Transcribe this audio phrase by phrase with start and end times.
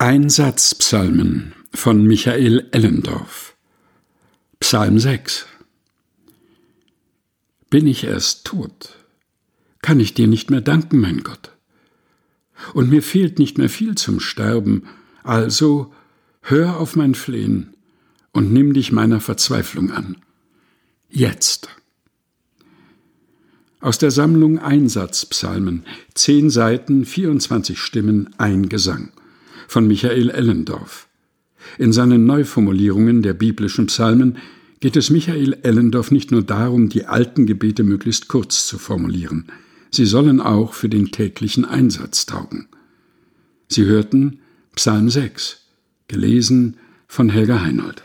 [0.00, 3.56] Einsatzpsalmen von Michael Ellendorf
[4.60, 5.44] Psalm 6
[7.68, 8.94] Bin ich erst tot,
[9.82, 11.50] kann ich dir nicht mehr danken, mein Gott.
[12.74, 14.84] Und mir fehlt nicht mehr viel zum Sterben,
[15.24, 15.92] also
[16.42, 17.74] hör auf mein Flehen
[18.30, 20.18] und nimm dich meiner Verzweiflung an.
[21.10, 21.70] Jetzt.
[23.80, 25.84] Aus der Sammlung Einsatzpsalmen,
[26.14, 29.10] zehn Seiten, 24 Stimmen, ein Gesang
[29.68, 31.06] von Michael Ellendorf.
[31.78, 34.38] In seinen Neuformulierungen der biblischen Psalmen
[34.80, 39.46] geht es Michael Ellendorf nicht nur darum, die alten Gebete möglichst kurz zu formulieren,
[39.90, 42.68] sie sollen auch für den täglichen Einsatz taugen.
[43.68, 44.40] Sie hörten
[44.74, 45.66] Psalm 6,
[46.08, 48.02] gelesen von Helga Heinold.